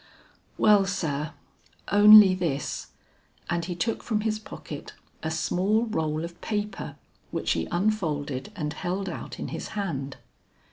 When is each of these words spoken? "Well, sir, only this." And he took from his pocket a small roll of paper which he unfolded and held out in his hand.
"Well, 0.57 0.87
sir, 0.87 1.33
only 1.91 2.33
this." 2.33 2.87
And 3.51 3.65
he 3.65 3.75
took 3.75 4.01
from 4.01 4.21
his 4.21 4.39
pocket 4.39 4.93
a 5.21 5.29
small 5.29 5.85
roll 5.85 6.25
of 6.25 6.41
paper 6.41 6.95
which 7.29 7.51
he 7.51 7.67
unfolded 7.71 8.51
and 8.55 8.73
held 8.73 9.07
out 9.07 9.37
in 9.37 9.49
his 9.49 9.67
hand. 9.77 10.17